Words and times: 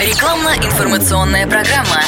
Рекламно-информационная 0.00 1.46
программа. 1.46 2.00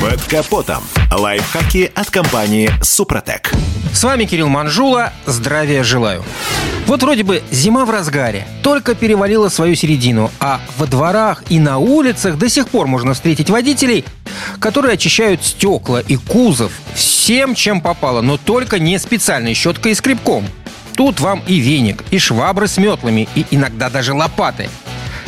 Под 0.00 0.22
капотом. 0.24 0.82
Лайфхаки 1.12 1.92
от 1.94 2.10
компании 2.10 2.70
«Супротек». 2.82 3.52
С 3.92 4.02
вами 4.04 4.24
Кирилл 4.24 4.48
Манжула. 4.48 5.12
Здравия 5.26 5.84
желаю. 5.84 6.24
Вот 6.86 7.02
вроде 7.02 7.24
бы 7.24 7.42
зима 7.50 7.84
в 7.84 7.90
разгаре, 7.90 8.46
только 8.62 8.94
перевалила 8.94 9.50
свою 9.50 9.74
середину, 9.74 10.30
а 10.40 10.60
во 10.78 10.86
дворах 10.86 11.44
и 11.50 11.58
на 11.58 11.76
улицах 11.76 12.38
до 12.38 12.48
сих 12.48 12.68
пор 12.68 12.86
можно 12.86 13.12
встретить 13.12 13.50
водителей, 13.50 14.06
которые 14.60 14.94
очищают 14.94 15.44
стекла 15.44 16.00
и 16.00 16.16
кузов 16.16 16.72
всем, 16.94 17.54
чем 17.54 17.82
попало, 17.82 18.22
но 18.22 18.38
только 18.38 18.78
не 18.78 18.98
специальной 18.98 19.52
щеткой 19.52 19.92
и 19.92 19.94
скребком. 19.94 20.46
Тут 20.96 21.20
вам 21.20 21.42
и 21.46 21.58
веник, 21.58 22.02
и 22.10 22.18
швабры 22.18 22.66
с 22.66 22.78
метлами, 22.78 23.28
и 23.34 23.44
иногда 23.50 23.90
даже 23.90 24.14
лопаты– 24.14 24.70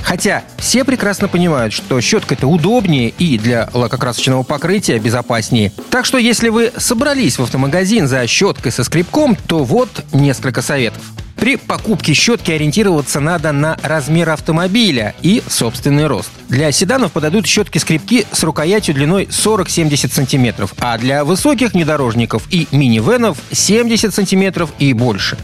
Хотя 0.02 0.44
все 0.58 0.84
прекрасно 0.84 1.28
понимают, 1.28 1.72
что 1.72 2.00
щетка 2.00 2.34
это 2.34 2.46
удобнее 2.46 3.10
и 3.10 3.38
для 3.38 3.68
лакокрасочного 3.72 4.42
покрытия 4.42 4.98
безопаснее. 4.98 5.72
Так 5.90 6.04
что 6.04 6.18
если 6.18 6.48
вы 6.48 6.72
собрались 6.76 7.38
в 7.38 7.42
автомагазин 7.42 8.08
за 8.08 8.26
щеткой 8.26 8.72
со 8.72 8.84
скребком, 8.84 9.36
то 9.46 9.64
вот 9.64 10.04
несколько 10.12 10.62
советов. 10.62 11.02
При 11.40 11.56
покупке 11.56 12.12
щетки 12.12 12.50
ориентироваться 12.50 13.18
надо 13.18 13.52
на 13.52 13.78
размер 13.82 14.28
автомобиля 14.28 15.14
и 15.22 15.42
собственный 15.48 16.06
рост. 16.06 16.28
Для 16.50 16.70
седанов 16.70 17.12
подойдут 17.12 17.46
щетки-скребки 17.46 18.26
с 18.30 18.42
рукоятью 18.42 18.94
длиной 18.94 19.24
40-70 19.24 20.12
см, 20.12 20.68
а 20.78 20.98
для 20.98 21.24
высоких 21.24 21.72
внедорожников 21.72 22.42
и 22.50 22.68
минивенов 22.72 23.38
70 23.52 24.12
см 24.14 24.68
и 24.78 24.92
больше. 24.92 25.38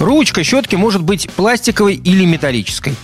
Ручка 0.00 0.42
щетки 0.42 0.76
может 0.76 1.02
быть 1.02 1.28
пластиковой 1.30 1.94
или 1.94 2.24
металлической. 2.24 2.94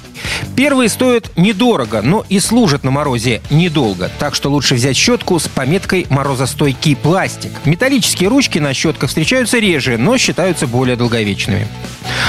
Первые 0.56 0.88
стоят 0.88 1.30
недорого, 1.36 2.00
но 2.00 2.24
и 2.30 2.40
служат 2.40 2.84
на 2.84 2.90
морозе 2.90 3.42
недолго, 3.50 4.10
так 4.18 4.34
что 4.34 4.50
лучше 4.50 4.74
взять 4.74 4.96
щетку 4.96 5.38
с 5.38 5.46
пометкой 5.46 6.06
«морозостойкий 6.08 6.96
пластик». 6.96 7.52
Металлические 7.66 8.30
ручки 8.30 8.58
на 8.58 8.72
щетках 8.72 9.10
встречаются 9.10 9.58
реже, 9.58 9.98
но 9.98 10.16
считаются 10.16 10.66
более 10.66 10.96
долговечными. 10.96 11.68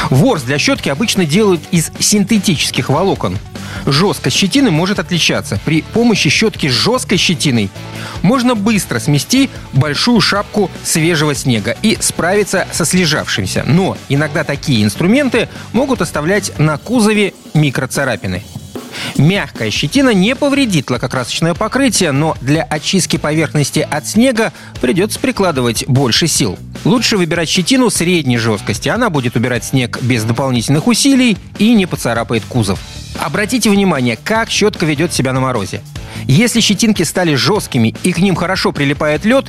Ворс 0.09 0.43
для 0.43 0.59
щетки 0.59 0.89
обычно 0.89 1.25
делают 1.25 1.61
из 1.71 1.89
синтетических 1.99 2.89
волокон. 2.89 3.37
Жесткость 3.85 4.35
щетины 4.35 4.71
может 4.71 4.99
отличаться. 4.99 5.59
При 5.65 5.81
помощи 5.81 6.29
щетки 6.29 6.67
с 6.67 6.73
жесткой 6.73 7.17
щетиной 7.17 7.69
можно 8.21 8.55
быстро 8.55 8.99
смести 8.99 9.49
большую 9.73 10.21
шапку 10.21 10.69
свежего 10.83 11.35
снега 11.35 11.75
и 11.81 11.97
справиться 11.99 12.67
со 12.71 12.85
слежавшимся. 12.85 13.63
Но 13.65 13.97
иногда 14.09 14.43
такие 14.43 14.83
инструменты 14.83 15.49
могут 15.73 16.01
оставлять 16.01 16.57
на 16.57 16.77
кузове 16.77 17.33
микроцарапины. 17.53 18.43
Мягкая 19.17 19.71
щетина 19.71 20.13
не 20.13 20.35
повредит 20.35 20.89
лакокрасочное 20.89 21.53
покрытие, 21.53 22.11
но 22.11 22.35
для 22.41 22.63
очистки 22.63 23.17
поверхности 23.17 23.87
от 23.89 24.07
снега 24.07 24.53
придется 24.81 25.19
прикладывать 25.19 25.85
больше 25.87 26.27
сил. 26.27 26.57
Лучше 26.83 27.17
выбирать 27.17 27.49
щетину 27.49 27.89
средней 27.89 28.37
жесткости. 28.37 28.89
Она 28.89 29.09
будет 29.09 29.35
убирать 29.35 29.65
снег 29.65 29.99
без 30.01 30.23
дополнительных 30.23 30.87
усилий 30.87 31.37
и 31.57 31.73
не 31.73 31.85
поцарапает 31.85 32.43
кузов. 32.47 32.79
Обратите 33.19 33.69
внимание, 33.69 34.17
как 34.23 34.49
щетка 34.49 34.85
ведет 34.85 35.13
себя 35.13 35.33
на 35.33 35.39
морозе. 35.39 35.81
Если 36.25 36.59
щетинки 36.59 37.03
стали 37.03 37.35
жесткими 37.35 37.95
и 38.03 38.11
к 38.11 38.19
ним 38.19 38.35
хорошо 38.35 38.71
прилипает 38.71 39.25
лед, 39.25 39.45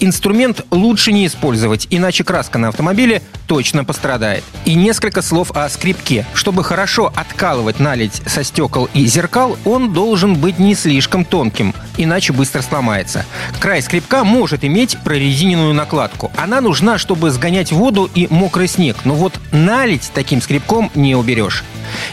инструмент 0.00 0.64
лучше 0.70 1.12
не 1.12 1.26
использовать, 1.26 1.86
иначе 1.90 2.24
краска 2.24 2.58
на 2.58 2.68
автомобиле 2.68 3.22
точно 3.46 3.84
пострадает. 3.84 4.44
И 4.64 4.74
несколько 4.74 5.22
слов 5.22 5.52
о 5.52 5.68
скрипке. 5.68 6.26
Чтобы 6.34 6.64
хорошо 6.64 7.12
откалывать 7.14 7.80
наледь 7.80 8.22
со 8.26 8.42
стекол 8.42 8.88
и 8.92 9.06
зеркал, 9.06 9.56
он 9.64 9.92
должен 9.92 10.34
быть 10.34 10.58
не 10.58 10.74
слишком 10.74 11.24
тонким, 11.24 11.74
иначе 11.96 12.32
быстро 12.32 12.62
сломается. 12.62 13.24
Край 13.60 13.82
скрипка 13.82 14.24
может 14.24 14.64
иметь 14.64 14.98
прорезиненную 15.04 15.74
накладку. 15.74 16.32
Она 16.36 16.60
нужна, 16.60 16.98
чтобы 16.98 17.30
сгонять 17.30 17.72
воду 17.72 18.10
и 18.14 18.26
мокрый 18.30 18.68
снег, 18.68 18.98
но 19.04 19.14
вот 19.14 19.38
наледь 19.52 20.10
таким 20.12 20.40
скрипком 20.40 20.90
не 20.94 21.14
уберешь. 21.14 21.62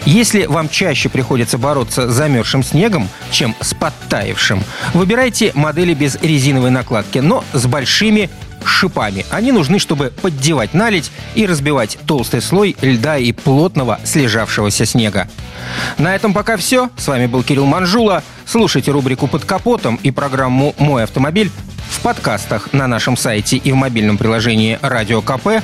Если 0.05 0.45
вам 0.45 0.69
чаще 0.69 1.09
приходится 1.09 1.57
бороться 1.57 2.09
с 2.09 2.13
замерзшим 2.13 2.63
снегом, 2.63 3.09
чем 3.31 3.55
с 3.61 3.73
подтаявшим, 3.73 4.63
выбирайте 4.93 5.51
модели 5.53 5.93
без 5.93 6.15
резиновой 6.21 6.71
накладки, 6.71 7.19
но 7.19 7.43
с 7.53 7.65
большими 7.65 8.29
шипами. 8.65 9.25
Они 9.29 9.51
нужны, 9.51 9.79
чтобы 9.79 10.11
поддевать 10.21 10.73
наледь 10.73 11.11
и 11.35 11.45
разбивать 11.45 11.97
толстый 12.05 12.41
слой 12.41 12.75
льда 12.81 13.17
и 13.17 13.31
плотного 13.31 13.99
слежавшегося 14.03 14.85
снега. 14.85 15.27
На 15.97 16.15
этом 16.15 16.33
пока 16.33 16.57
все. 16.57 16.89
С 16.97 17.07
вами 17.07 17.27
был 17.27 17.43
Кирилл 17.43 17.65
Манжула. 17.65 18.23
Слушайте 18.45 18.91
рубрику 18.91 19.27
«Под 19.27 19.45
капотом» 19.45 19.99
и 20.03 20.11
программу 20.11 20.75
«Мой 20.77 21.03
автомобиль» 21.03 21.51
в 21.89 21.99
подкастах 22.01 22.73
на 22.73 22.87
нашем 22.87 23.15
сайте 23.15 23.57
и 23.57 23.71
в 23.71 23.75
мобильном 23.75 24.17
приложении 24.17 24.79
«Радио 24.81 25.21
КП», 25.21 25.63